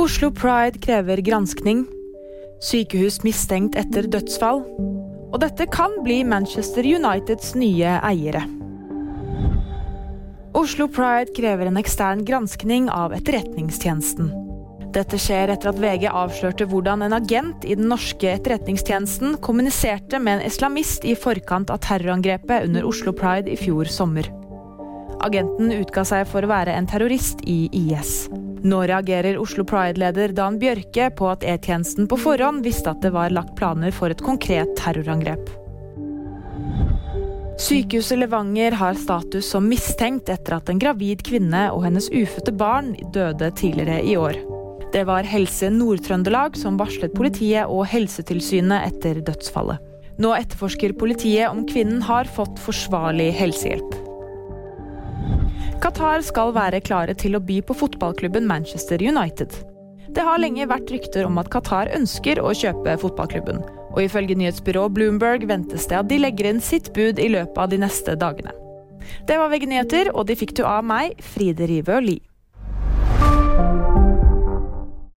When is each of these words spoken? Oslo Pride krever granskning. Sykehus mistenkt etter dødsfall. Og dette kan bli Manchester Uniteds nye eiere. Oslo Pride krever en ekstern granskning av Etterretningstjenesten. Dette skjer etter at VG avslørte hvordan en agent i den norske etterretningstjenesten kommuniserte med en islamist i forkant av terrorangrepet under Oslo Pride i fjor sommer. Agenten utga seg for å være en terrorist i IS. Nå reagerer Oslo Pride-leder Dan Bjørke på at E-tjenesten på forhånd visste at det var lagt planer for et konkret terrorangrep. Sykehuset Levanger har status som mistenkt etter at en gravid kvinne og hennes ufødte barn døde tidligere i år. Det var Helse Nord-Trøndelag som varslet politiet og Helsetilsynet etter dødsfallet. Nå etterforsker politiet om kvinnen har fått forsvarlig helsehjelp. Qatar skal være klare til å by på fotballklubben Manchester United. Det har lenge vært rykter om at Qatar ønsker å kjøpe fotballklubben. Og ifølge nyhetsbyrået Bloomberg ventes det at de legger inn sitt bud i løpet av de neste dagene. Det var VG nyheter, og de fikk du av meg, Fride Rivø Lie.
Oslo 0.00 0.30
Pride 0.30 0.78
krever 0.78 1.20
granskning. 1.20 1.82
Sykehus 2.64 3.18
mistenkt 3.20 3.74
etter 3.76 4.06
dødsfall. 4.08 4.62
Og 5.28 5.36
dette 5.42 5.66
kan 5.68 5.92
bli 6.06 6.22
Manchester 6.24 6.86
Uniteds 6.88 7.52
nye 7.52 7.98
eiere. 8.08 8.40
Oslo 10.56 10.88
Pride 10.88 11.34
krever 11.36 11.68
en 11.68 11.76
ekstern 11.76 12.24
granskning 12.24 12.88
av 12.88 13.12
Etterretningstjenesten. 13.18 14.32
Dette 14.96 15.20
skjer 15.20 15.52
etter 15.52 15.74
at 15.74 15.84
VG 15.84 16.08
avslørte 16.08 16.70
hvordan 16.72 17.04
en 17.04 17.20
agent 17.20 17.68
i 17.68 17.76
den 17.76 17.92
norske 17.92 18.32
etterretningstjenesten 18.38 19.36
kommuniserte 19.44 20.16
med 20.16 20.38
en 20.38 20.48
islamist 20.48 21.04
i 21.04 21.12
forkant 21.12 21.68
av 21.68 21.84
terrorangrepet 21.84 22.70
under 22.70 22.88
Oslo 22.88 23.12
Pride 23.12 23.52
i 23.52 23.60
fjor 23.60 23.92
sommer. 23.92 24.32
Agenten 25.20 25.76
utga 25.76 26.08
seg 26.08 26.24
for 26.32 26.40
å 26.40 26.54
være 26.56 26.72
en 26.72 26.88
terrorist 26.88 27.44
i 27.44 27.66
IS. 27.68 28.30
Nå 28.62 28.82
reagerer 28.84 29.38
Oslo 29.40 29.64
Pride-leder 29.64 30.34
Dan 30.36 30.58
Bjørke 30.60 31.08
på 31.16 31.30
at 31.30 31.44
E-tjenesten 31.48 32.08
på 32.10 32.18
forhånd 32.20 32.60
visste 32.66 32.92
at 32.92 33.00
det 33.00 33.14
var 33.14 33.32
lagt 33.32 33.54
planer 33.56 33.94
for 33.94 34.12
et 34.12 34.20
konkret 34.24 34.74
terrorangrep. 34.76 35.48
Sykehuset 37.60 38.20
Levanger 38.20 38.72
har 38.80 38.96
status 38.96 39.50
som 39.52 39.66
mistenkt 39.68 40.30
etter 40.32 40.56
at 40.56 40.70
en 40.72 40.80
gravid 40.80 41.24
kvinne 41.24 41.66
og 41.74 41.84
hennes 41.84 42.08
ufødte 42.12 42.54
barn 42.56 42.94
døde 43.12 43.50
tidligere 43.56 44.00
i 44.00 44.16
år. 44.16 44.40
Det 44.92 45.04
var 45.06 45.28
Helse 45.28 45.68
Nord-Trøndelag 45.70 46.56
som 46.58 46.80
varslet 46.80 47.12
politiet 47.14 47.68
og 47.68 47.84
Helsetilsynet 47.92 48.88
etter 48.88 49.20
dødsfallet. 49.24 49.78
Nå 50.20 50.32
etterforsker 50.36 50.96
politiet 51.00 51.48
om 51.48 51.62
kvinnen 51.68 52.02
har 52.04 52.28
fått 52.28 52.58
forsvarlig 52.60 53.30
helsehjelp. 53.38 53.99
Qatar 55.80 56.20
skal 56.20 56.50
være 56.52 56.82
klare 56.84 57.14
til 57.16 57.38
å 57.38 57.40
by 57.40 57.54
på 57.64 57.72
fotballklubben 57.80 58.44
Manchester 58.44 59.00
United. 59.00 59.54
Det 60.12 60.24
har 60.26 60.42
lenge 60.42 60.66
vært 60.68 60.90
rykter 60.92 61.24
om 61.24 61.40
at 61.40 61.48
Qatar 61.48 61.88
ønsker 61.96 62.36
å 62.42 62.50
kjøpe 62.52 62.98
fotballklubben. 63.00 63.62
Og 63.94 64.02
ifølge 64.04 64.36
nyhetsbyrået 64.36 64.92
Bloomberg 64.98 65.46
ventes 65.48 65.88
det 65.88 65.96
at 65.96 66.10
de 66.10 66.20
legger 66.20 66.50
inn 66.50 66.60
sitt 66.60 66.92
bud 66.92 67.16
i 67.16 67.30
løpet 67.32 67.56
av 67.64 67.72
de 67.72 67.80
neste 67.80 68.12
dagene. 68.20 68.52
Det 69.24 69.40
var 69.40 69.48
VG 69.48 69.70
nyheter, 69.70 70.12
og 70.12 70.28
de 70.28 70.36
fikk 70.36 70.58
du 70.60 70.66
av 70.68 70.84
meg, 70.84 71.16
Fride 71.24 71.64
Rivø 71.70 72.02
Lie. 72.04 73.89